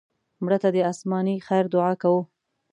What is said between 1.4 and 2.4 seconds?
خیر دعا کوو